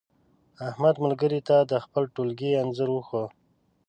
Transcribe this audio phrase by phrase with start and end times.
[0.69, 3.29] احمد ملګري ته د خپل ټولگي انځور وښود.